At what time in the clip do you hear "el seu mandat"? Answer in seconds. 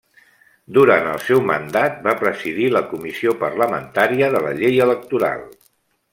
1.09-1.99